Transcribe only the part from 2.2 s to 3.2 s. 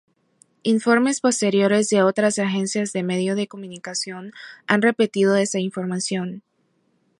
agencias de